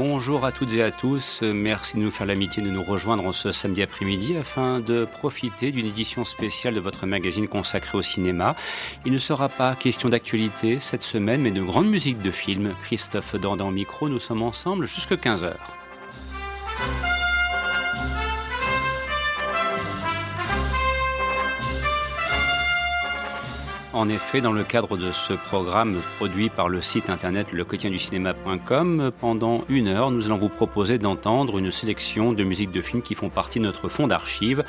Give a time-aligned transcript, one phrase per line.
[0.00, 3.50] Bonjour à toutes et à tous, merci de nous faire l'amitié de nous rejoindre ce
[3.50, 8.54] samedi après-midi afin de profiter d'une édition spéciale de votre magazine consacré au cinéma.
[9.04, 12.76] Il ne sera pas question d'actualité cette semaine, mais de grande musique de film.
[12.84, 15.54] Christophe Dordan au micro, nous sommes ensemble jusqu'à 15h.
[23.98, 29.64] En effet, dans le cadre de ce programme produit par le site internet lequotidienducinéma.com, pendant
[29.68, 33.28] une heure, nous allons vous proposer d'entendre une sélection de musiques de films qui font
[33.28, 34.62] partie de notre fonds d'archives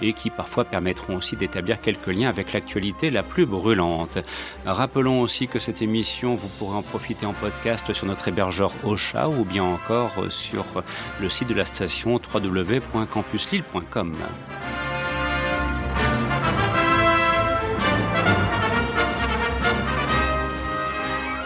[0.00, 4.18] et qui parfois permettront aussi d'établir quelques liens avec l'actualité la plus brûlante.
[4.66, 9.28] Rappelons aussi que cette émission, vous pourrez en profiter en podcast sur notre hébergeur Ocha
[9.28, 10.64] ou bien encore sur
[11.20, 14.14] le site de la station www.campuslille.com.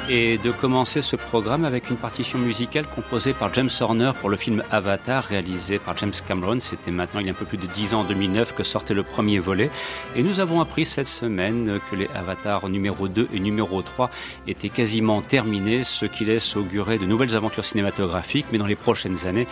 [0.09, 4.37] et de commencer ce programme avec une partition musicale composée par James Horner pour le
[4.37, 6.61] film Avatar réalisé par James Cameron.
[6.61, 8.95] C'était maintenant il y a un peu plus de 10 ans, en 2009, que sortait
[8.95, 9.71] le premier volet.
[10.15, 14.11] Et nous avons appris cette semaine que les Avatars numéro 2 et numéro 3
[14.47, 19.27] étaient quasiment terminés, ce qui laisse augurer de nouvelles aventures cinématographiques, mais dans les prochaines
[19.27, 19.49] années,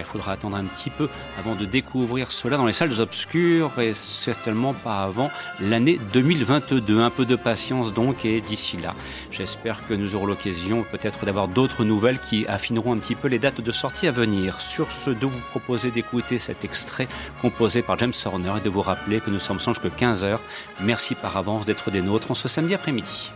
[0.00, 3.94] il faudra attendre un petit peu avant de découvrir cela dans les salles obscures et
[3.94, 7.00] certainement pas avant l'année 2022.
[7.00, 8.94] Un peu de patience donc et d'ici là,
[9.30, 13.38] j'espère que nous aurons l'occasion peut-être d'avoir d'autres nouvelles qui affineront un petit peu les
[13.38, 14.60] dates de sortie à venir.
[14.60, 17.08] Sur ce, de vous proposer d'écouter cet extrait
[17.42, 20.38] composé par James Horner et de vous rappeler que nous sommes sans que 15h.
[20.80, 23.30] Merci par avance d'être des nôtres en ce samedi après-midi.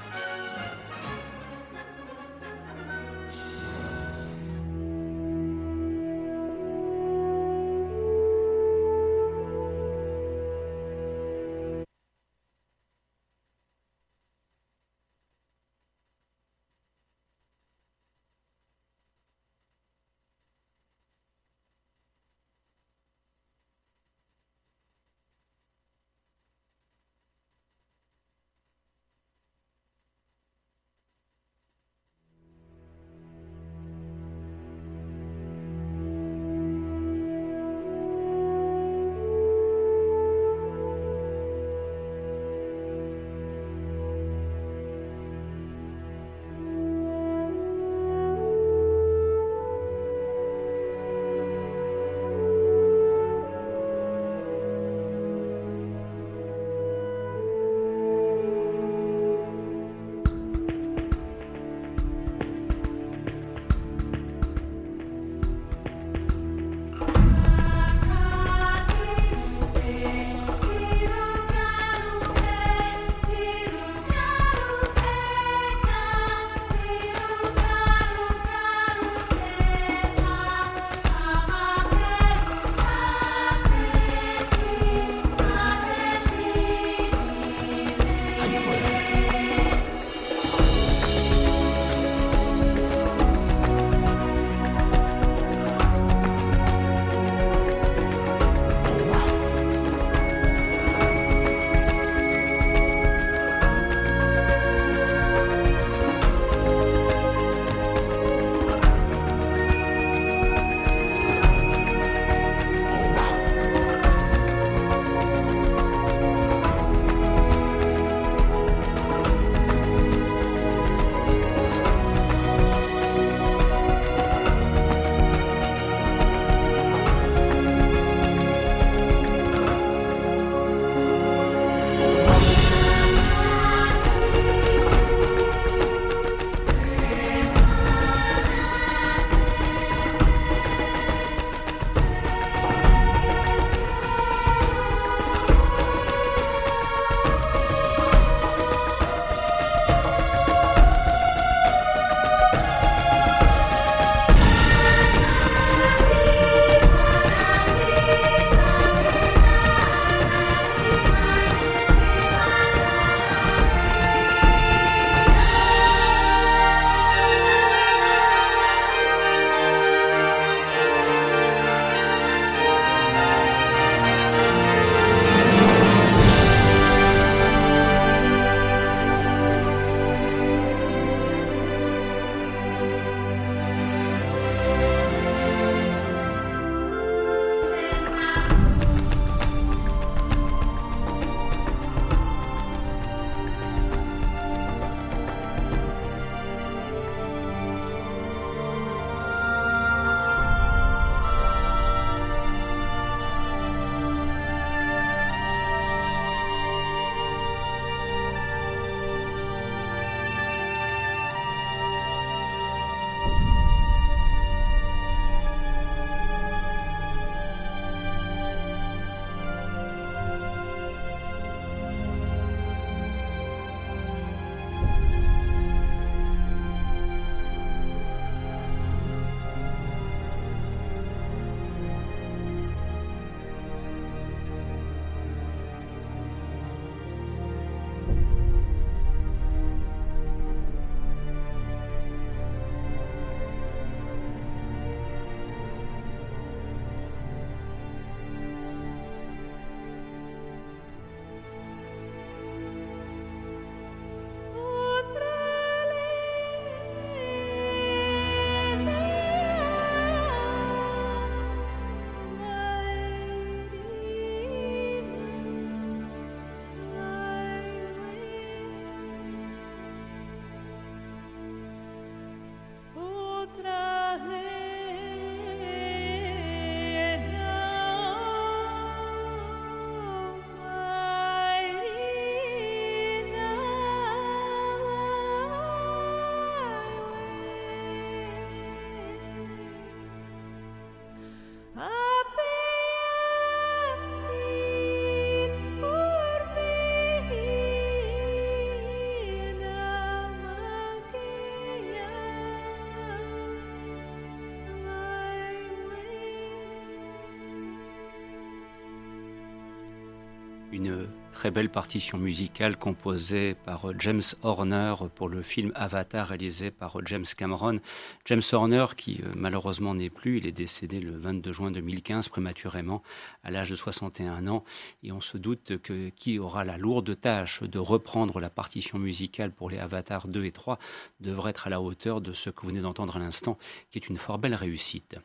[310.79, 317.05] Une très belle partition musicale composée par James Horner pour le film Avatar réalisé par
[317.05, 317.81] James Cameron.
[318.27, 323.03] James Horner qui euh, malheureusement n'est plus, il est décédé le 22 juin 2015 prématurément
[323.43, 324.63] à l'âge de 61 ans
[325.03, 329.51] et on se doute que qui aura la lourde tâche de reprendre la partition musicale
[329.51, 330.79] pour les Avatars 2 et 3
[331.21, 333.59] devrait être à la hauteur de ce que vous venez d'entendre à l'instant
[333.91, 335.17] qui est une fort belle réussite.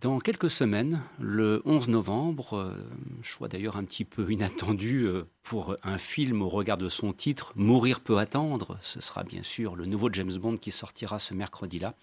[0.00, 2.88] Dans quelques semaines, le 11 novembre, euh,
[3.20, 7.52] choix d'ailleurs un petit peu inattendu euh, pour un film au regard de son titre,
[7.54, 11.96] Mourir peut attendre, ce sera bien sûr le nouveau James Bond qui sortira ce mercredi-là.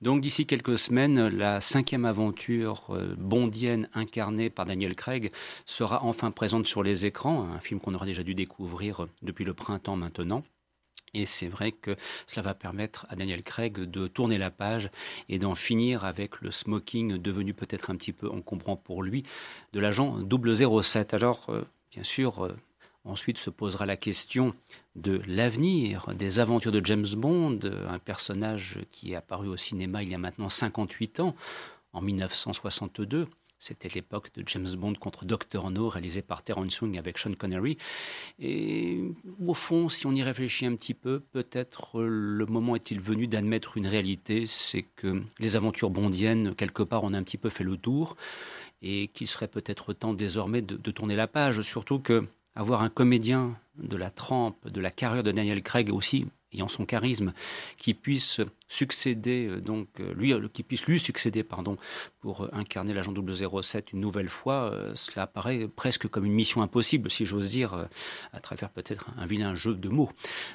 [0.00, 5.30] Donc d'ici quelques semaines, la cinquième aventure euh, bondienne incarnée par Daniel Craig
[5.66, 9.52] sera enfin présente sur les écrans, un film qu'on aura déjà dû découvrir depuis le
[9.52, 10.44] printemps maintenant.
[11.14, 11.96] Et c'est vrai que
[12.26, 14.90] cela va permettre à Daniel Craig de tourner la page
[15.28, 19.24] et d'en finir avec le smoking devenu peut-être un petit peu encombrant pour lui
[19.72, 21.14] de l'agent 007.
[21.14, 21.62] Alors, euh,
[21.92, 22.56] bien sûr, euh,
[23.04, 24.54] ensuite se posera la question
[24.96, 30.08] de l'avenir des aventures de James Bond, un personnage qui est apparu au cinéma il
[30.08, 31.34] y a maintenant 58 ans,
[31.92, 35.70] en 1962 c'était l'époque de James Bond contre Dr.
[35.70, 37.78] No, réalisé par Terence Young avec Sean Connery.
[38.38, 39.02] Et
[39.44, 43.76] au fond, si on y réfléchit un petit peu, peut-être le moment est-il venu d'admettre
[43.76, 47.76] une réalité, c'est que les aventures bondiennes, quelque part, on un petit peu fait le
[47.76, 48.16] tour,
[48.82, 52.88] et qu'il serait peut-être temps désormais de, de tourner la page, surtout que avoir un
[52.88, 57.32] comédien de la trempe, de la carrière de Daniel Craig aussi ayant son charisme,
[57.76, 61.76] qui puisse succéder, euh, donc euh, lui, euh, qui puisse lui succéder, pardon,
[62.20, 67.24] pour incarner l'agent 007 une nouvelle fois, cela apparaît presque comme une mission impossible, si
[67.24, 67.86] j'ose dire,
[68.32, 70.10] à travers peut-être un vilain jeu de mots.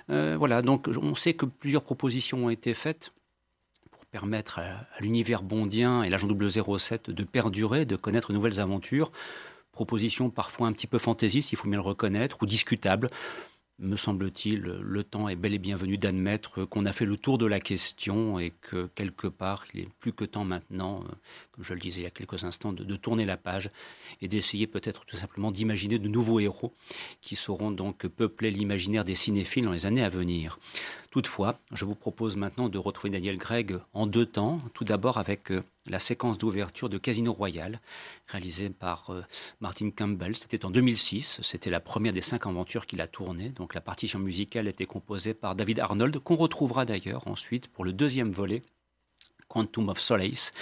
[0.08, 3.12] voilà, donc on sait que plusieurs propositions ont été faites
[3.92, 9.12] pour permettre à, l'univers bondien et l'agent 007 de perdurer, de connaître de nouvelles aventures
[9.72, 13.08] propositions parfois un petit peu fantaisistes, il faut bien le reconnaître, ou discutables
[13.80, 17.38] me semble-t-il, le temps est bel et bien venu d'admettre qu'on a fait le tour
[17.38, 21.14] de la question et que quelque part, il est plus que temps maintenant, euh,
[21.60, 23.72] je le disais il y a quelques instants, de, tourner la page
[24.22, 26.74] et d'essayer peut-être tout simplement d'imaginer de nouveaux héros
[27.22, 30.60] qui sauront donc peupler l'imaginaire des cinéphiles dans les années à venir.
[31.12, 34.60] Toutefois, je vous propose maintenant de retrouver Daniel Gregg en deux temps.
[34.76, 37.80] Tout d'abord avec euh, la séquence d'ouverture de Casino Royale,
[38.28, 39.24] réalisée par euh,
[39.60, 40.36] Martin Campbell.
[40.36, 41.40] C'était en 2006.
[41.42, 43.50] C'était la première des cinq aventures qu'il a tournées.
[43.50, 47.92] Donc la partition musicale était composée par David Arnold, qu'on retrouvera d'ailleurs ensuite pour le
[47.92, 48.62] deuxième volet
[49.50, 50.54] Quantum of Solace,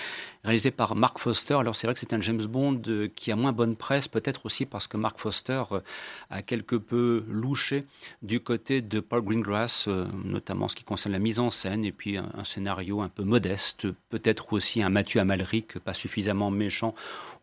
[0.44, 1.56] réalisé par Mark Foster.
[1.56, 4.46] Alors c'est vrai que c'est un James Bond euh, qui a moins bonne presse, peut-être
[4.46, 5.82] aussi parce que Mark Foster euh,
[6.30, 7.84] a quelque peu louché
[8.22, 11.92] du côté de Paul Greengrass, euh, notamment ce qui concerne la mise en scène, et
[11.92, 16.96] puis un, scénario un peu modeste, peut-être aussi un Mathieu Amalric pas suffisamment méchant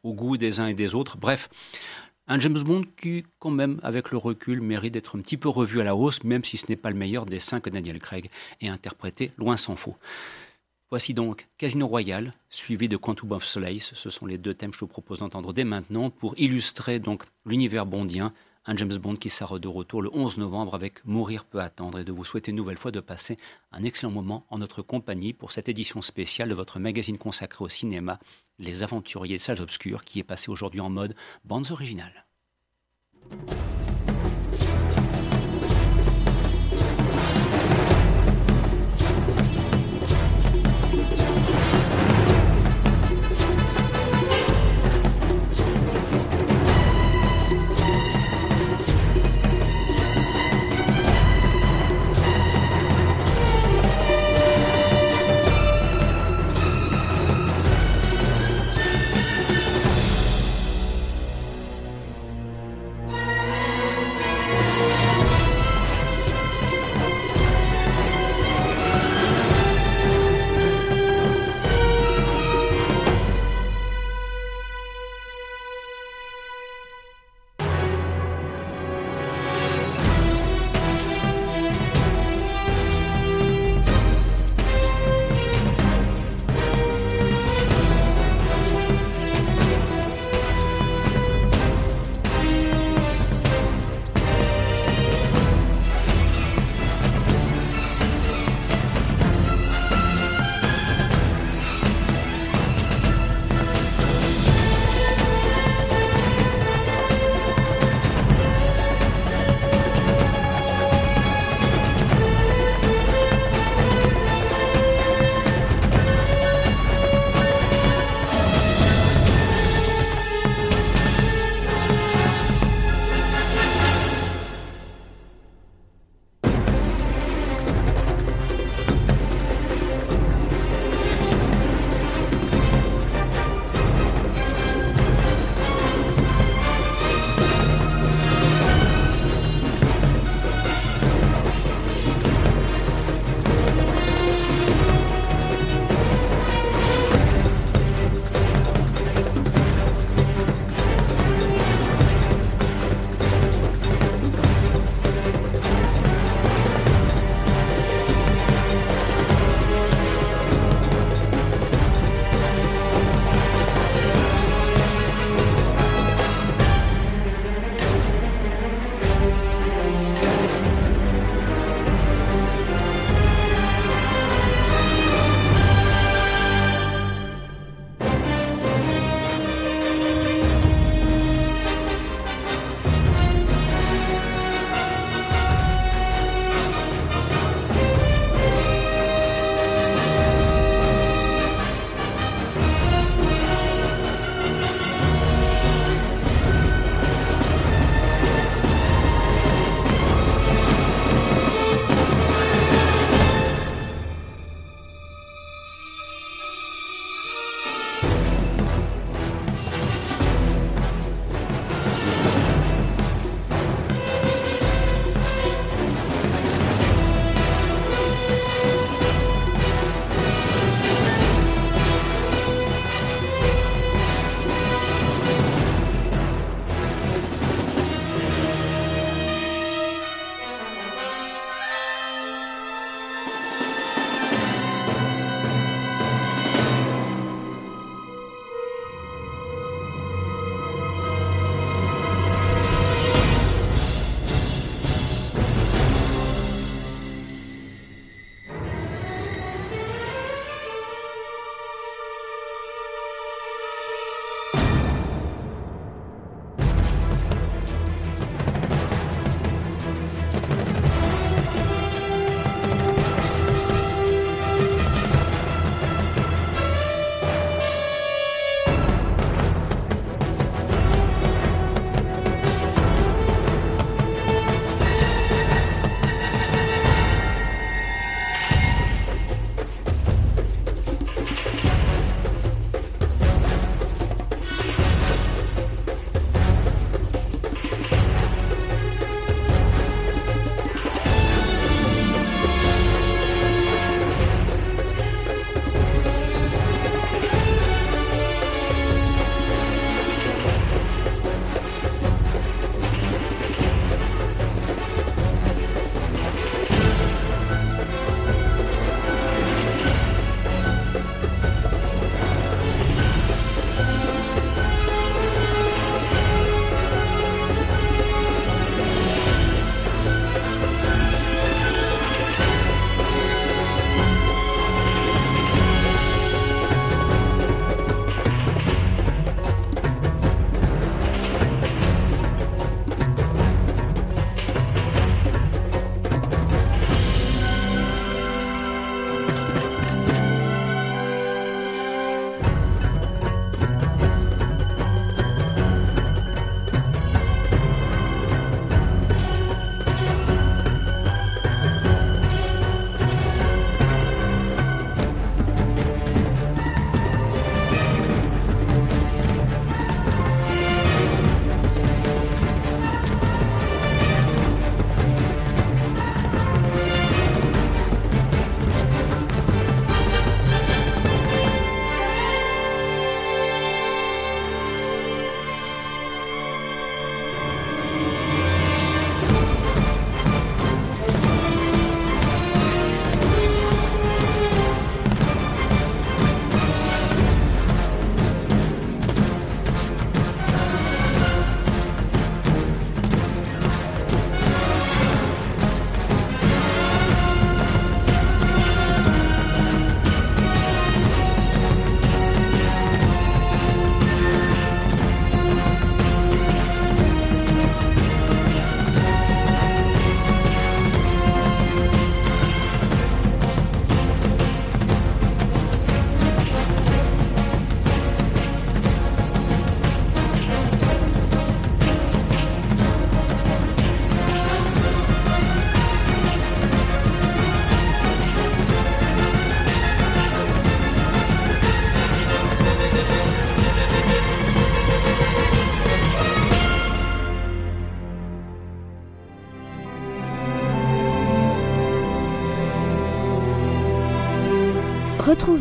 [0.02, 1.18] au goût des uns et des autres.
[1.18, 1.50] Bref,
[2.26, 5.82] un James Bond qui, quand même, avec le recul, mérite d'être un petit peu revu
[5.82, 8.30] à la hausse, même si ce n'est pas le meilleur des cinq que Daniel Craig
[8.62, 9.96] ait interprété, loin s'en faut.
[10.94, 13.94] Voici donc Casino Royale, suivi de Quantum of Solace.
[13.94, 17.24] Ce sont les deux thèmes que je vous propose d'entendre dès maintenant pour illustrer donc
[17.44, 18.32] l'univers bondien,
[18.64, 22.04] un James Bond qui sera de retour le 11 novembre avec Mourir peut attendre et
[22.04, 23.36] de vous souhaiter une nouvelle fois de passer
[23.72, 27.68] un excellent moment en notre compagnie pour cette édition spéciale de votre magazine consacré au
[27.68, 28.20] cinéma,
[28.60, 32.24] Les Aventuriers Salles Obscures, qui est passé aujourd'hui en mode bandes originales.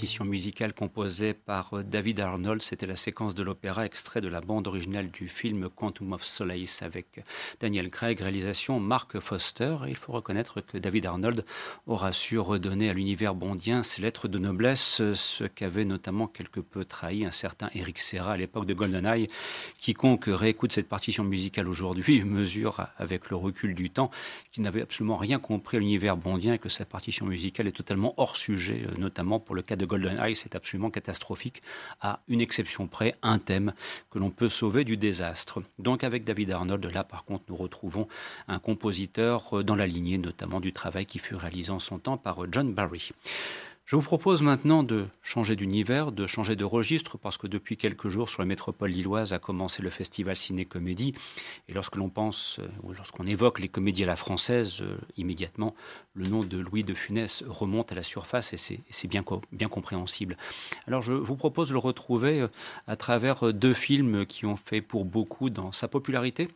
[0.00, 2.62] Partition musicale composée par euh, David Arnold.
[2.62, 6.80] C'était la séquence de l'opéra extrait de la bande originale du film Quantum of Solace
[6.80, 7.22] avec euh,
[7.60, 9.76] Daniel Craig, réalisation Mark Foster.
[9.88, 11.44] il faut reconnaître que David Arnold
[11.86, 16.60] aura su redonner à l'univers bondien ses lettres de noblesse, euh, ce qu'avait notamment quelque
[16.60, 19.28] peu trahi un certain Eric Serra à l'époque de GoldenEye.
[19.76, 24.10] Quiconque réécoute cette partition musicale aujourd'hui mesure avec le recul du temps
[24.50, 28.14] qu'il n'avait absolument rien compris à l'univers bondien et que sa partition musicale est totalement
[28.16, 31.62] hors sujet, notamment pour le cas de GoldenEye, c'est absolument catastrophique,
[32.00, 33.72] à une exception près, un thème
[34.10, 35.60] que l'on peut sauver du désastre.
[35.78, 38.08] Donc avec David Arnold, là par contre, nous retrouvons
[38.48, 42.16] un compositeur euh, dans la lignée notamment du travail qui fut réalisé en son temps
[42.16, 43.10] par euh, John Barry.
[43.90, 48.08] Je vous propose maintenant de changer d'univers, de changer de registre, parce que depuis quelques
[48.08, 51.12] jours, sur la métropole lilloise a commencé le festival Ciné-Comédie.
[51.68, 55.74] Et lorsque l'on pense, euh, ou lorsqu'on évoque les comédies à la française, euh, immédiatement,
[56.14, 58.56] le nom de Louis de Funès remonte à la surface et
[58.90, 60.36] c'est bien, bien compréhensible.
[60.86, 62.48] Alors je vous propose de le retrouver euh,
[62.86, 66.46] à travers deux films qui ont fait pour beaucoup dans sa popularité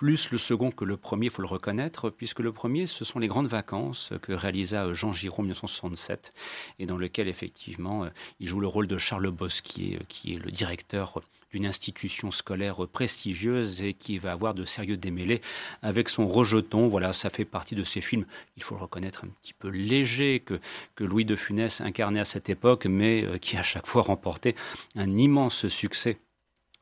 [0.00, 3.18] plus le second que le premier, il faut le reconnaître, puisque le premier, ce sont
[3.18, 6.32] les grandes vacances que réalisa Jean Giraud en 1967,
[6.78, 8.06] et dans lequel, effectivement,
[8.40, 11.20] il joue le rôle de Charles Bosquier, qui est le directeur
[11.52, 15.42] d'une institution scolaire prestigieuse et qui va avoir de sérieux démêlés
[15.82, 16.88] avec son rejeton.
[16.88, 18.24] Voilà, ça fait partie de ces films,
[18.56, 20.60] il faut le reconnaître, un petit peu léger que,
[20.94, 24.54] que Louis de Funès incarnait à cette époque, mais euh, qui à chaque fois remportait
[24.96, 26.16] un immense succès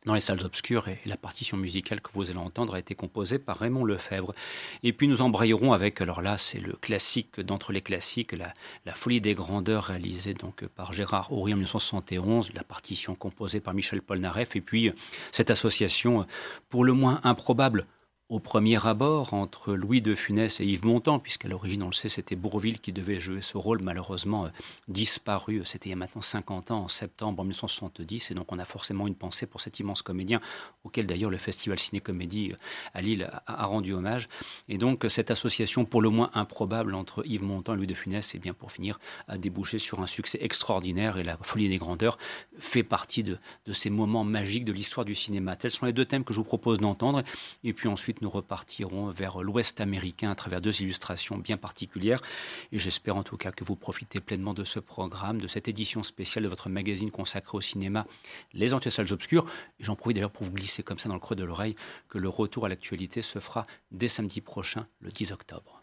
[0.06, 3.38] dans les salles obscures et la partition musicale que vous allez entendre a été composée
[3.38, 4.32] par Raymond Lefebvre.
[4.82, 8.52] Et puis nous embrayerons avec, alors là c'est le classique d'entre les classiques, la,
[8.94, 14.02] Folie des grandeurs réalisée donc par Gérard Horry en 1971, la partition composée par Michel
[14.02, 14.92] Polnareff et puis
[15.30, 16.26] cette association
[16.68, 17.86] pour le moins improbable
[18.28, 22.10] au premier abord entre Louis de Funès et Yves Montand, puisqu'à l'origine, on le sait,
[22.10, 24.48] c'était Bourville qui devait jouer ce rôle, malheureusement euh,
[24.86, 25.62] disparu.
[25.64, 29.06] C'était il y a maintenant 50 ans, en septembre 1970, et donc on a forcément
[29.06, 30.42] une pensée pour cet immense comédien,
[30.84, 32.56] auquel d'ailleurs le Festival Ciné-Comédie euh,
[32.92, 34.28] à Lille a, rendu hommage.
[34.68, 38.34] Et donc cette association pour le moins improbable entre Yves Montand et Louis de Funès,
[38.34, 41.78] et eh bien pour finir, a débouché sur un succès extraordinaire, et la Folie des
[41.78, 42.18] Grandeurs
[42.58, 45.56] fait partie de, de ces moments magiques de l'histoire du cinéma.
[45.56, 47.22] Tels sont les deux thèmes que je vous propose d'entendre,
[47.64, 52.20] et puis ensuite nous repartirons vers l'Ouest américain à travers deux illustrations bien particulières.
[52.72, 56.02] Et j'espère en tout cas que vous profitez pleinement de ce programme, de cette édition
[56.02, 58.06] spéciale de votre magazine consacré au cinéma,
[58.54, 59.46] Les Salles Obscures.
[59.80, 61.76] J'en profite d'ailleurs pour vous glisser comme ça dans le creux de l'oreille
[62.08, 65.77] que le retour à l'actualité se fera dès samedi prochain, le 10 octobre.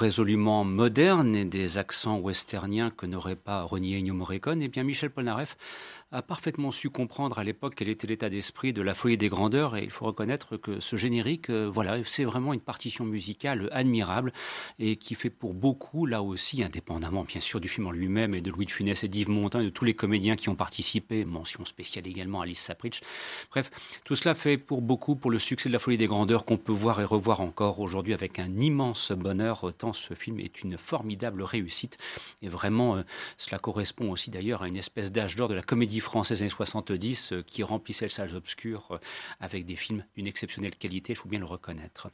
[0.00, 5.10] Résolument moderne et des accents westerniens que n'aurait pas renié Ennio Morricone, eh bien Michel
[5.10, 5.58] Polnareff
[6.12, 9.76] a parfaitement su comprendre à l'époque quel était l'état d'esprit de la folie des grandeurs
[9.76, 14.32] et il faut reconnaître que ce générique, euh, voilà, c'est vraiment une partition musicale admirable
[14.80, 18.40] et qui fait pour beaucoup, là aussi, indépendamment bien sûr du film en lui-même et
[18.40, 21.24] de Louis de Funès et d'Yves Montand et de tous les comédiens qui ont participé,
[21.24, 23.02] mention spéciale également à Alice Sapritch.
[23.50, 23.70] Bref,
[24.02, 26.72] tout cela fait pour beaucoup pour le succès de la folie des grandeurs qu'on peut
[26.72, 31.44] voir et revoir encore aujourd'hui avec un immense bonheur, tant ce film est une formidable
[31.44, 31.98] réussite
[32.42, 33.02] et vraiment euh,
[33.38, 37.32] cela correspond aussi d'ailleurs à une espèce d'âge d'or de la comédie française années 70
[37.32, 38.98] euh, qui remplissait les salles obscures euh,
[39.40, 42.08] avec des films d'une exceptionnelle qualité, il faut bien le reconnaître.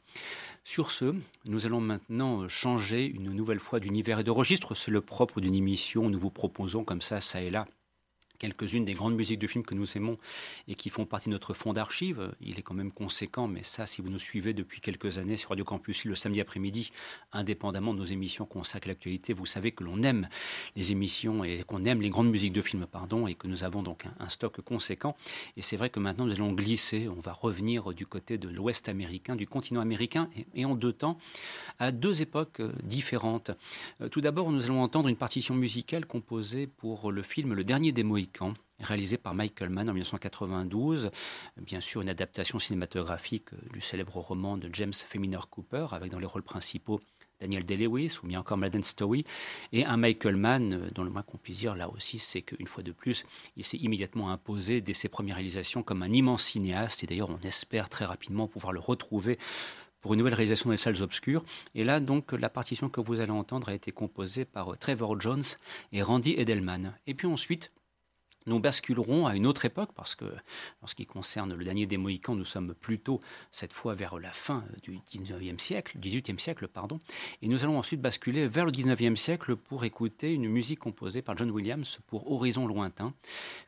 [0.63, 4.75] Sur ce, nous allons maintenant euh, changer une nouvelle fois d'univers et de registre.
[4.75, 6.09] C'est le propre d'une émission.
[6.09, 7.67] Nous vous proposons comme ça, ça et là,
[8.37, 10.17] quelques-unes des grandes musiques de films que nous aimons
[10.67, 12.31] et qui font partie de notre fonds d'archives.
[12.41, 15.49] Il est quand même conséquent, mais ça, si vous nous suivez depuis quelques années sur
[15.49, 16.91] Radio Campus le samedi après-midi,
[17.33, 20.29] indépendamment de nos émissions consacrées à l'actualité, vous savez que l'on aime
[20.75, 23.81] les émissions et qu'on aime les grandes musiques de films, pardon, et que nous avons
[23.81, 25.15] donc un, stock conséquent.
[25.55, 28.89] Et c'est vrai que maintenant, nous allons glisser, on va revenir du côté de l'Ouest
[28.89, 31.17] américain, du continent américain, et, en deux temps,
[31.79, 33.51] à deux époques euh, différentes.
[34.01, 37.91] Euh, tout d'abord, nous allons entendre une partition musicale composée pour le film Le Dernier
[37.91, 38.26] des Moïse
[38.79, 41.09] réalisé par Michael Mann en 1992,
[41.57, 46.25] bien sûr une adaptation cinématographique du célèbre roman de James Feminer Cooper, avec dans les
[46.25, 46.99] rôles principaux
[47.39, 49.23] Daniel Day-Lewis ou bien encore Madeleine Stowe,
[49.71, 52.83] et un Michael Mann dont le moins qu'on puisse dire là aussi, c'est qu'une fois
[52.83, 57.07] de plus, il s'est immédiatement imposé dès ses premières réalisations comme un immense cinéaste, et
[57.07, 59.37] d'ailleurs on espère très rapidement pouvoir le retrouver
[60.01, 61.43] pour une nouvelle réalisation des salles obscures.
[61.75, 65.43] Et là, donc, la partition que vous allez entendre a été composée par Trevor Jones
[65.91, 66.93] et Randy Edelman.
[67.07, 67.71] Et puis ensuite,
[68.47, 70.25] nous basculerons à une autre époque, parce que
[70.81, 73.19] en ce qui concerne le dernier des Mohicans, nous sommes plutôt
[73.51, 76.99] cette fois vers la fin du 19e siècle, 18e siècle, pardon,
[77.41, 81.37] et nous allons ensuite basculer vers le 19e siècle pour écouter une musique composée par
[81.37, 83.13] John Williams pour Horizon lointain,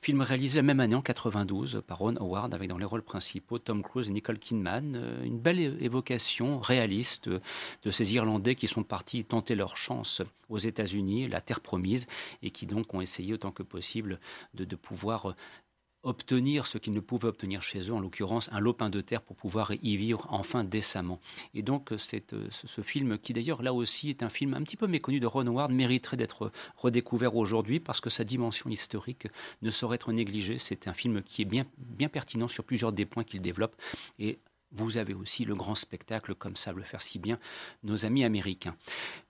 [0.01, 3.59] film réalisé la même année en 92 par Ron Howard, avec dans les rôles principaux
[3.59, 8.83] Tom Cruise et Nicole Kidman, euh, une belle évocation réaliste de ces Irlandais qui sont
[8.83, 12.07] partis tenter leur chance aux États-Unis, la terre promise,
[12.41, 14.19] et qui donc ont essayé autant que possible
[14.53, 15.35] de de pouvoir euh,
[16.03, 19.35] obtenir ce qu'ils ne pouvaient obtenir chez eux, en l'occurrence un lopin de terre pour
[19.35, 21.19] pouvoir y vivre enfin décemment.
[21.53, 24.61] Et donc euh, c'est euh, ce film qui d'ailleurs là aussi est un film un
[24.61, 29.27] petit peu méconnu de Ron Howard mériterait d'être redécouvert aujourd'hui parce que sa dimension historique
[29.61, 30.57] ne saurait être négligée.
[30.57, 33.75] C'est un film qui est bien, bien pertinent sur plusieurs des points qu'il développe
[34.19, 34.39] et
[34.71, 37.39] vous avez aussi le grand spectacle, comme savent le faire si bien
[37.83, 38.75] nos amis américains.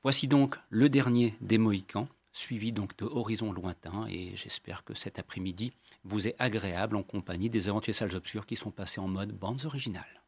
[0.04, 4.08] Voici donc le dernier des Mohicans, suivi donc de Horizons lointains.
[4.10, 5.74] Et j'espère que cet après-midi
[6.04, 9.66] vous est agréable en compagnie des aventuriers salles obscures qui sont passés en mode bandes
[9.66, 10.19] originales.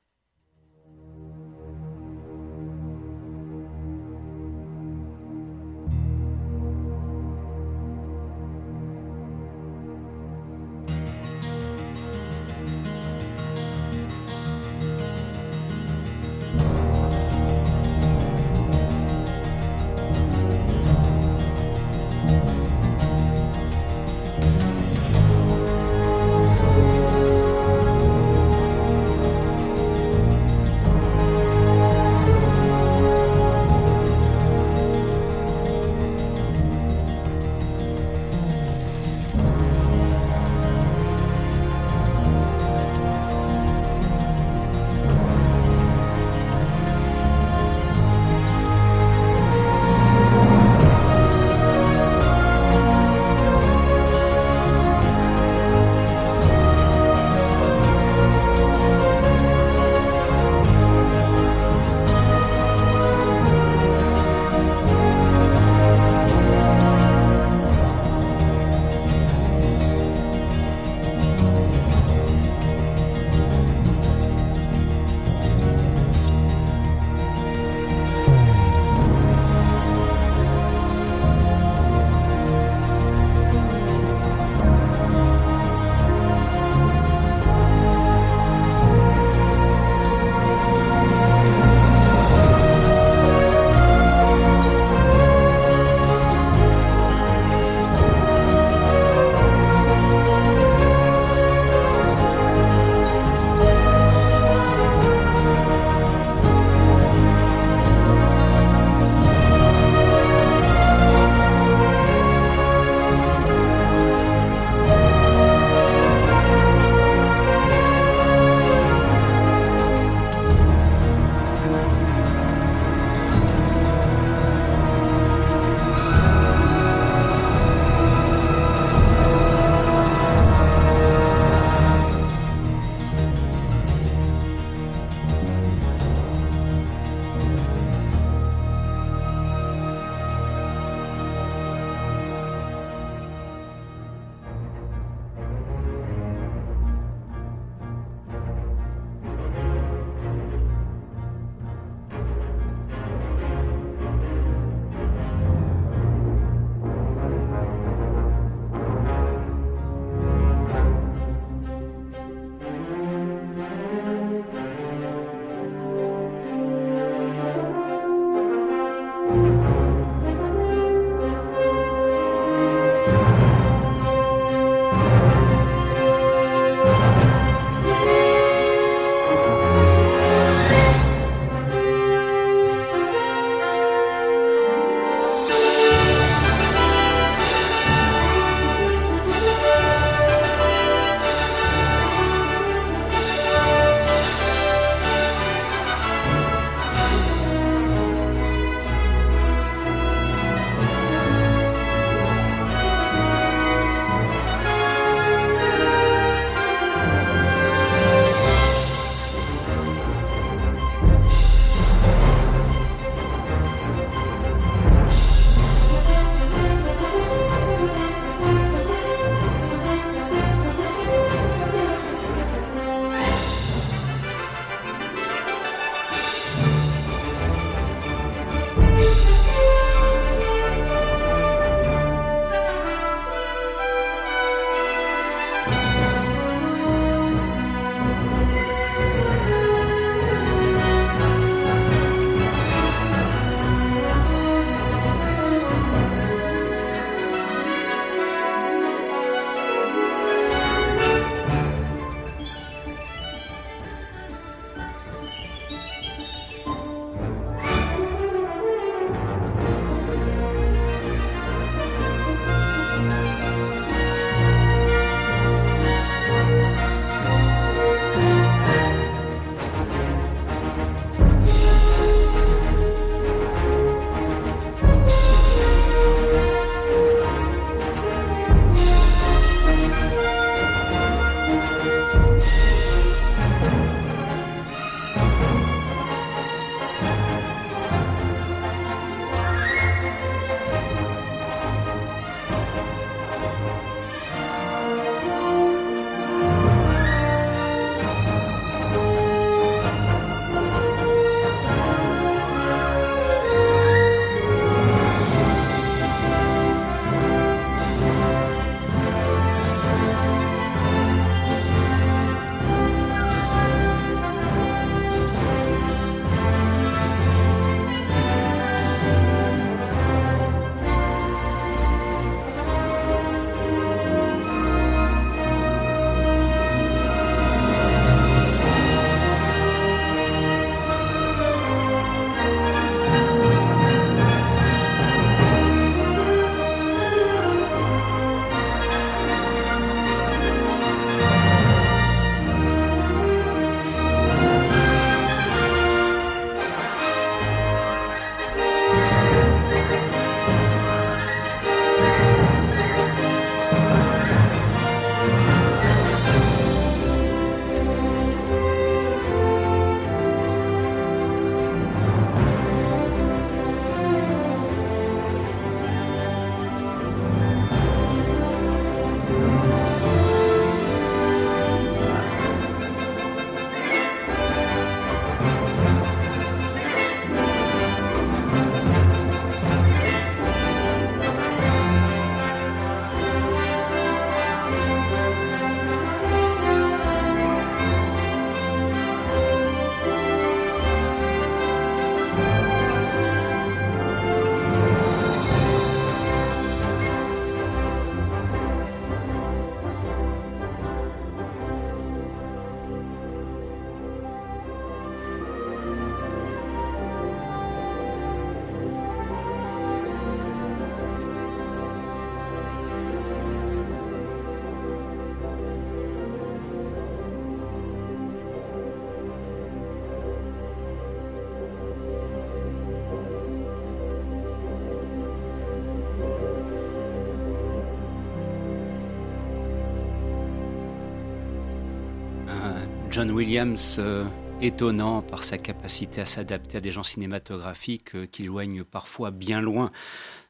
[433.12, 434.26] John Williams, euh,
[434.62, 439.60] étonnant par sa capacité à s'adapter à des genres cinématographiques euh, qui éloignent parfois bien
[439.60, 439.92] loin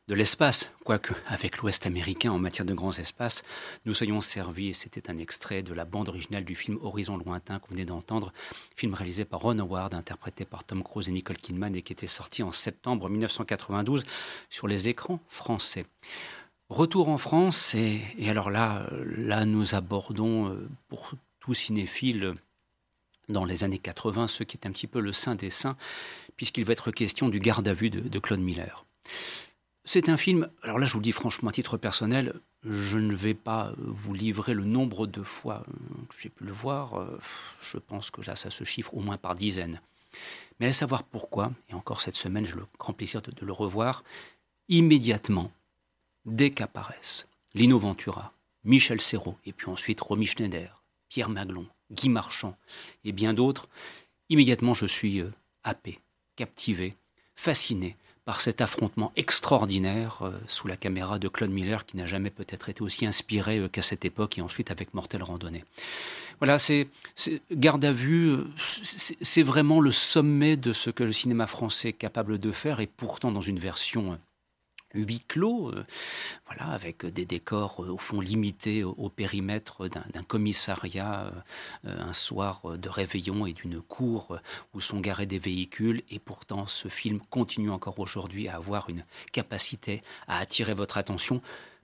[0.07, 3.43] de l'espace, quoique avec l'Ouest américain en matière de grands espaces,
[3.85, 7.57] nous soyons servis, et c'était un extrait de la bande originale du film Horizon lointain
[7.57, 8.31] qu'on venait d'entendre,
[8.75, 12.05] film réalisé par Ron Howard, interprété par Tom Cruise et Nicole Kidman et qui était
[12.05, 14.05] sorti en septembre 1992
[14.51, 15.87] sur les écrans français.
[16.69, 18.85] Retour en France, et, et alors là,
[19.17, 22.35] là nous abordons euh, pour tout cinéphile
[23.31, 25.77] dans les années 80 ce qui est un petit peu le saint des saints,
[26.37, 28.85] puisqu'il va être question du garde à vue de, Claude Miller.
[29.83, 33.15] C'est un film, alors là je vous le dis franchement à titre personnel, je ne
[33.15, 35.65] vais pas vous livrer le nombre de fois
[36.09, 37.07] que j'ai pu le voir,
[37.61, 39.81] je pense que là ça se chiffre au moins par dizaines.
[40.59, 43.51] Mais à savoir pourquoi, et encore cette semaine j'ai le grand plaisir de, de le
[43.51, 44.03] revoir,
[44.69, 45.51] immédiatement,
[46.25, 52.55] dès qu'apparaissent Lino Ventura, Michel Serrault, et puis ensuite Romy Schneider, Pierre Maglon, Guy Marchand
[53.03, 53.67] et bien d'autres,
[54.29, 55.31] immédiatement je suis euh,
[55.63, 55.99] happé,
[56.35, 56.93] captivé,
[57.35, 62.29] fasciné par cet affrontement extraordinaire euh, sous la caméra de Claude Miller qui n'a jamais
[62.29, 65.63] peut-être été aussi inspiré euh, qu'à cette époque et ensuite avec Mortel Randonnée.
[66.39, 66.87] Voilà, c'est
[67.51, 72.39] garde à vue, c'est vraiment le sommet de ce que le cinéma français est capable
[72.39, 74.17] de faire et pourtant dans une version
[74.93, 75.85] huis clos, euh,
[76.45, 81.31] voilà, avec des décors euh, au fond limités au, périmètre d'un commissariat,
[81.85, 84.37] euh, un soir de réveillon et d'une cour
[84.73, 86.03] où sont garés des véhicules.
[86.09, 91.41] Et pourtant, ce film continue encore aujourd'hui à avoir une capacité à attirer votre attention.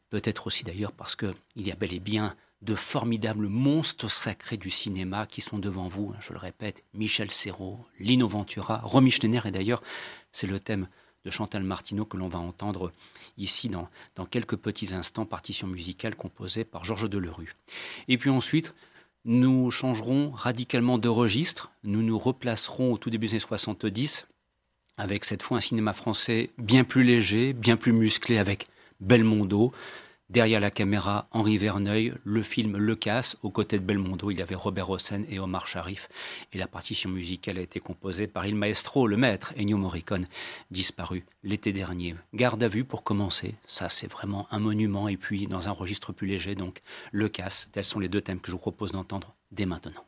[0.10, 4.70] Peut-être aussi d'ailleurs parce qu'il y a bel et bien de formidables monstres sacrés du
[4.70, 6.14] cinéma qui sont devant vous.
[6.20, 9.84] Je le répète, Michel Serrault, Lino Ventura, Romy Schneider, et d'ailleurs,
[10.32, 10.88] c'est le thème
[11.28, 12.94] de Chantal Martineau que l'on va entendre
[13.38, 17.54] ici dans, dans quelques petits instants, partition musicale composée par Georges Delerue.
[18.08, 18.74] Et puis ensuite,
[19.26, 24.26] nous changerons radicalement de registre, nous nous replacerons au tout début des années 70
[24.98, 28.68] avec cette fois un cinéma français bien plus léger, bien plus musclé avec
[29.02, 29.74] Belmondo,
[30.30, 33.38] Derrière la caméra, Henri Verneuil, le film Le Casse.
[33.44, 36.10] Aux côtés de Belmondo, il y avait Robert Hossein et Omar Sharif.
[36.52, 40.28] Et la partition musicale a été composée par il maestro, le maître, Ennio Morricone,
[40.70, 42.14] disparu l'été dernier.
[42.34, 43.56] Garde à vue pour commencer.
[43.68, 45.08] Ça, c'est vraiment un monument.
[45.08, 46.82] Et puis, dans un registre plus léger, donc,
[47.14, 47.70] Le Casse.
[47.72, 50.04] Tels sont les deux thèmes que je vous propose d'entendre dès maintenant.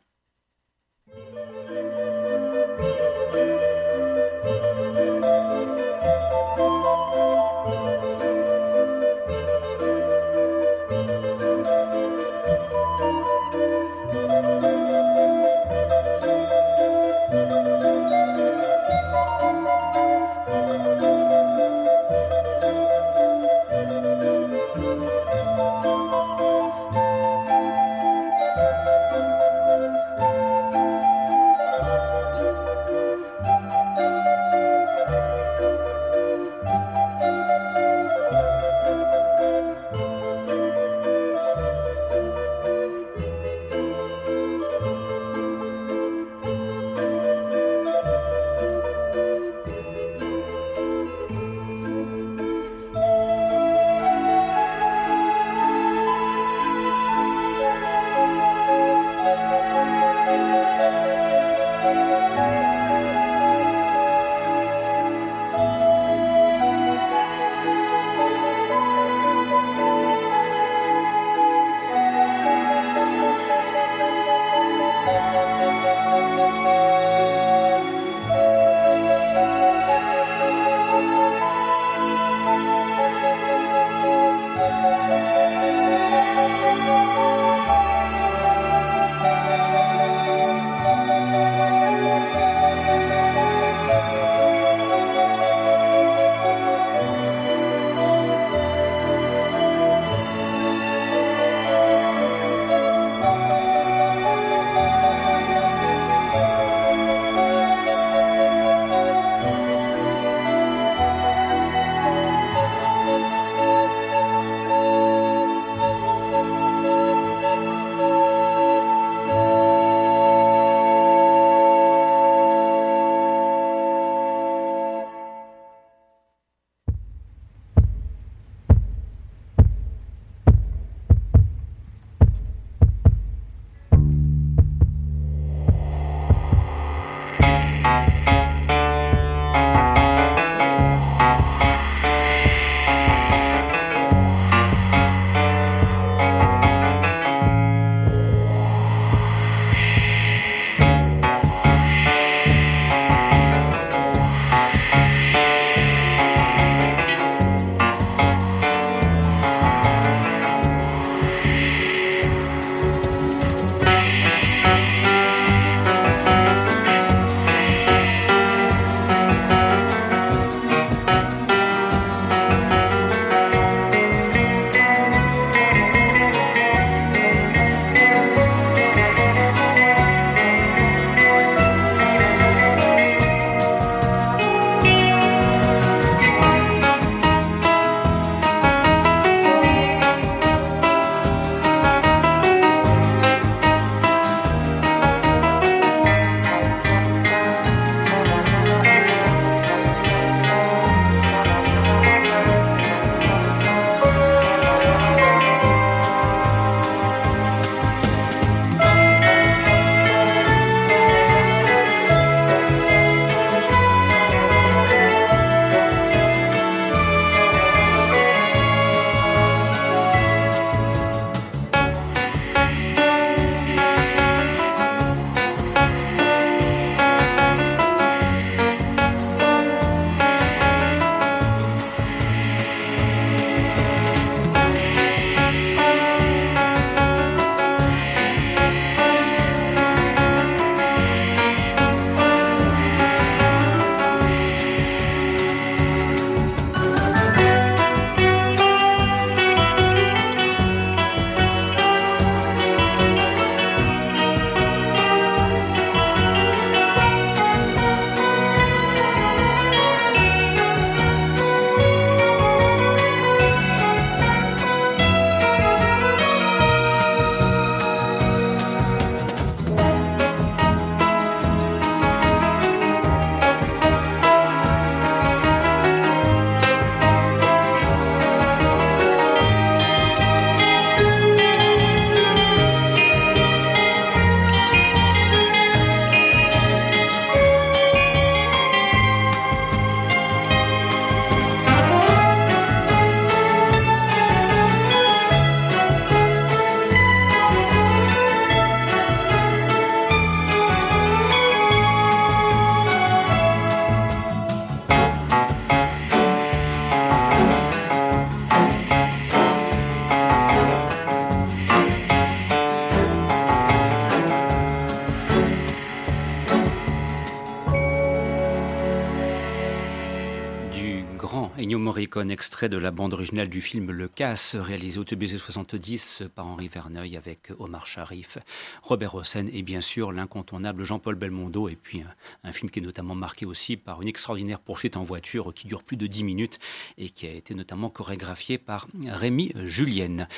[321.58, 326.22] Ennio Morricone, extrait de la bande originale du film Le Casse, réalisé au TBC 70
[326.34, 328.38] par Henri Verneuil avec Omar Sharif,
[328.82, 331.68] Robert Hossein et bien sûr l'incontournable Jean-Paul Belmondo.
[331.68, 332.02] Et puis
[332.44, 335.82] un, film qui est notamment marqué aussi par une extraordinaire poursuite en voiture qui dure
[335.82, 336.58] plus de 10 minutes
[336.96, 340.28] et qui a été notamment chorégraphiée par Rémi Julienne.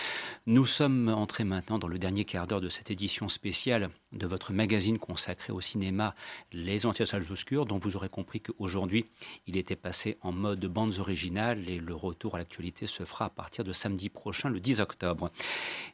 [0.47, 4.53] Nous sommes entrés maintenant dans le dernier quart d'heure de cette édition spéciale de votre
[4.53, 6.15] magazine consacré au cinéma
[6.53, 9.07] Les Entières Salles Obscures, dont vous aurez compris qu'aujourd'hui
[9.47, 13.31] il était passé en mode bandes originales et le retour à l'actualité se fera à
[13.31, 15.31] partir de samedi prochain, le 10 octobre.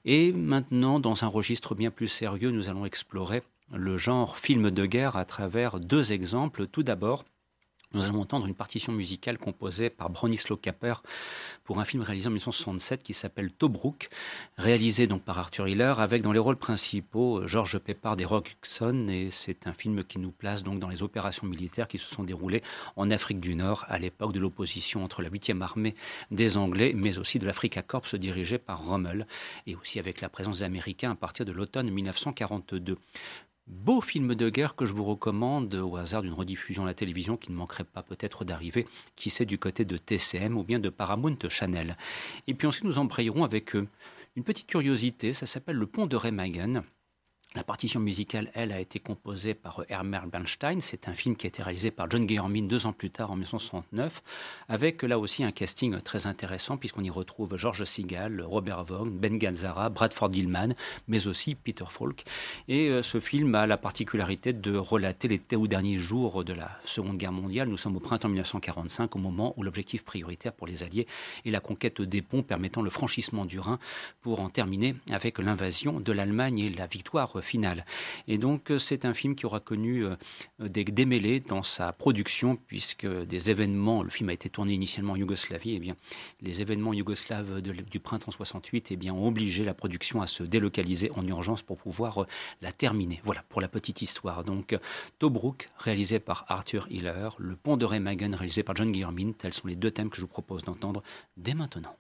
[0.05, 3.43] Et maintenant, dans un registre bien plus sérieux, nous allons explorer
[3.73, 6.67] le genre film de guerre à travers deux exemples.
[6.67, 7.25] Tout d'abord,
[7.93, 10.95] nous allons entendre une partition musicale composée par Bronislaw Kapper
[11.65, 14.11] pour un film réalisé en 1967 qui s'appelle Tobruk,
[14.59, 19.07] réalisé donc par Arthur Hiller avec dans les rôles principaux Georges Peppard et Rock Hudson
[19.09, 22.25] et c'est un film qui nous place donc dans les opérations militaires qui se sont
[22.25, 22.63] déroulées
[22.97, 25.95] en Afrique du Nord à l'époque de l'opposition entre la 8e armée
[26.31, 29.27] des Anglais mais aussi de l'Africa Corps dirigée par Rommel
[29.67, 32.99] et aussi avec la présence des Américains à partir de l'automne 1942.
[33.69, 37.37] Beau film de guerre que je vous recommande au hasard d'une rediffusion à la télévision
[37.37, 40.89] qui ne manquerait pas peut-être d'arriver, qui c'est du côté de TCM ou bien de
[40.89, 41.99] Paramount Channel.
[42.47, 43.87] Et puis ensuite nous embrayerons avec euh,
[44.37, 46.83] une petite curiosité, ça s'appelle le pont de Remagen.
[47.55, 50.81] La partition musicale, elle, a été composée par Hermer Bernstein.
[50.81, 53.37] C'est un film qui a été réalisé par John Guillermin deux ans plus tard, en
[53.37, 54.23] 1969,
[54.69, 59.39] avec là aussi un casting très intéressant, puisqu'on y retrouve George Segal, Robert Vaughn, Ben
[59.39, 60.75] Gazzara, Bradford Hillman,
[61.09, 62.25] mais aussi Peter Falk.
[62.69, 67.17] Et euh, ce film a la particularité de relater les derniers jours de la Seconde
[67.17, 67.69] Guerre mondiale.
[67.69, 71.07] Nous sommes au printemps 1945, au moment où l'objectif prioritaire pour les Alliés
[71.47, 73.79] est la conquête des ponts permettant le franchissement du Rhin
[74.21, 77.85] pour en terminer avec l'invasion de l'Allemagne et la victoire finale.
[78.27, 80.17] Et donc euh, c'est un film qui aura connu euh,
[80.61, 85.17] des démêlés dans sa production puisque des événements, le film a été tourné initialement en
[85.17, 85.95] Yougoslavie, et eh bien
[86.41, 90.43] les événements yougoslaves du printemps 68 et eh bien, ont obligé la production à se
[90.43, 92.27] délocaliser en urgence pour pouvoir euh,
[92.63, 93.21] la terminer.
[93.25, 94.45] Voilà pour la petite histoire.
[94.45, 94.77] Donc
[95.19, 99.69] Tobruk réalisé par Arthur Hiller, Le Pont de Remagen réalisé par John Guillermin, tels sont
[99.69, 101.03] les deux thèmes que je vous propose d'entendre
[101.37, 101.97] dès maintenant.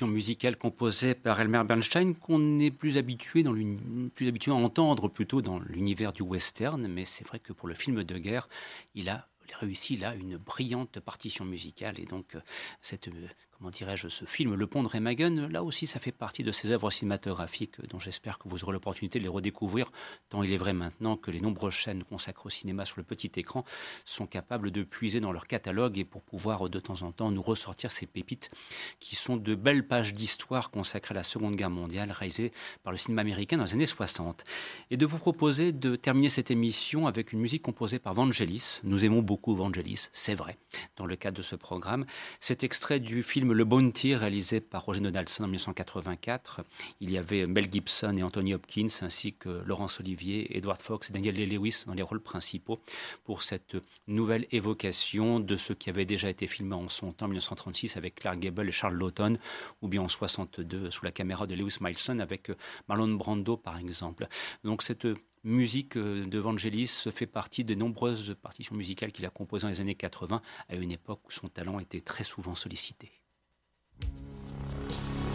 [0.00, 3.44] Partition musicale composée par Elmer Bernstein qu'on est plus habitué,
[4.14, 7.74] plus habitué à entendre plutôt dans l'univers du western, mais c'est vrai que pour le
[7.74, 8.48] film de guerre,
[8.94, 9.28] il a
[9.58, 12.40] réussi là une brillante partition musicale et donc euh,
[12.80, 13.28] cette euh,
[13.60, 16.70] comment dirais-je, ce film Le Pont de Remagen, là aussi, ça fait partie de ces
[16.70, 19.92] œuvres cinématographiques dont j'espère que vous aurez l'opportunité de les redécouvrir,
[20.30, 23.30] tant il est vrai maintenant que les nombreuses chaînes consacrées au cinéma sur le petit
[23.36, 23.66] écran
[24.06, 27.42] sont capables de puiser dans leur catalogue et pour pouvoir de temps en temps nous
[27.42, 28.50] ressortir ces pépites
[28.98, 32.52] qui sont de belles pages d'histoire consacrées à la Seconde Guerre mondiale réalisées
[32.82, 34.42] par le cinéma américain dans les années 60.
[34.90, 38.80] Et de vous proposer de terminer cette émission avec une musique composée par Vangelis.
[38.84, 40.56] Nous aimons beaucoup Vangelis, c'est vrai,
[40.96, 42.06] dans le cadre de ce programme.
[42.40, 46.62] Cet extrait du film le Bounty, réalisé par Roger Donaldson en 1984.
[47.00, 51.12] Il y avait Mel Gibson et Anthony Hopkins, ainsi que Laurence Olivier, Edward Fox et
[51.12, 52.80] Daniel Day-Lewis dans les rôles principaux
[53.24, 53.76] pour cette
[54.06, 58.16] nouvelle évocation de ce qui avait déjà été filmé en son temps, en 1936, avec
[58.16, 59.38] Clark Gable et Charles Lawton,
[59.82, 62.50] ou bien en 62 sous la caméra de Lewis Milestone avec
[62.88, 64.26] Marlon Brando, par exemple.
[64.64, 65.06] Donc cette
[65.44, 69.94] musique de Vangelis fait partie de nombreuses partitions musicales qu'il a composées dans les années
[69.94, 73.10] 80, à une époque où son talent était très souvent sollicité.
[74.00, 75.29] Thank you.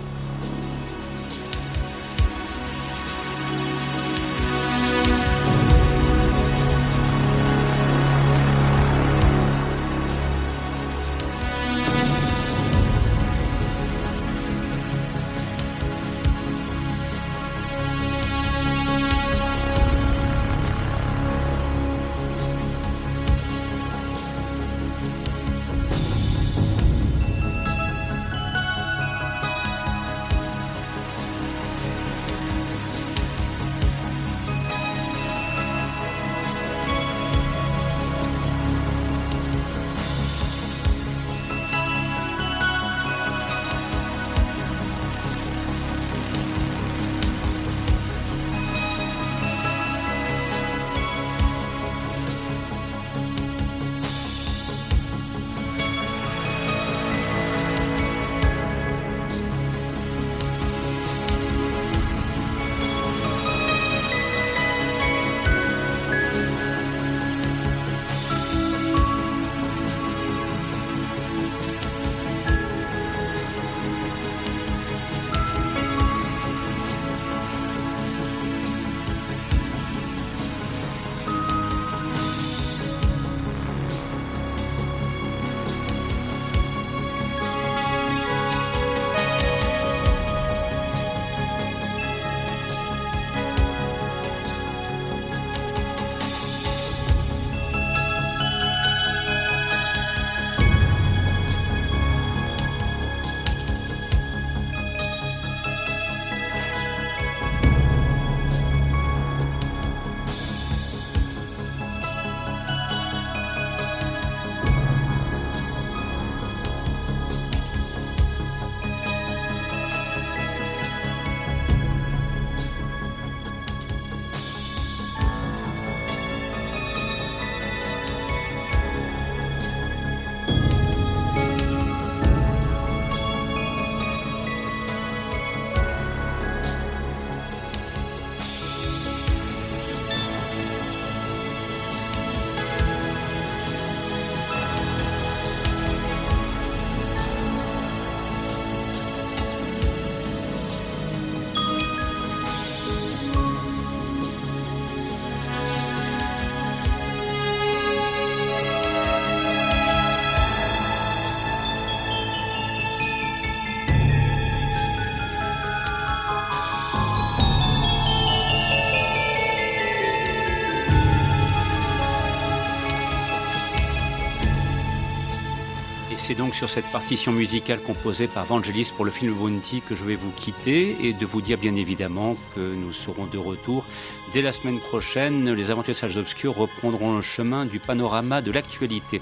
[176.26, 180.03] C'est donc sur cette partition musicale composée par Vangelis pour le film Bounty que je
[180.03, 183.86] vais vous quitter et de vous dire bien évidemment que nous serons de retour
[184.34, 185.53] dès la semaine prochaine.
[185.53, 189.21] Les aventures salles obscures reprendront le chemin du panorama de l'actualité.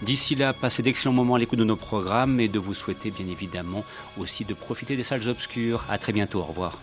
[0.00, 3.26] D'ici là, passez d'excellents moments à l'écoute de nos programmes et de vous souhaiter bien
[3.30, 3.84] évidemment
[4.18, 5.84] aussi de profiter des salles obscures.
[5.90, 6.38] À très bientôt.
[6.38, 6.78] Au revoir.